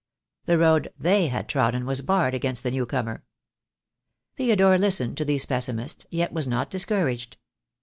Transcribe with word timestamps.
The 0.45 0.57
road 0.57 0.91
they 0.97 1.27
had 1.27 1.47
trodden 1.47 1.85
was 1.85 2.01
barred 2.01 2.33
against 2.33 2.63
the 2.63 2.71
new 2.71 2.87
comer. 2.87 3.23
Theodore 4.35 4.79
listened 4.79 5.15
to 5.17 5.25
these 5.25 5.45
pessimists, 5.45 6.07
yet 6.09 6.33
was 6.33 6.47
not 6.47 6.71
dis 6.71 6.85
couraged. 6.85 7.37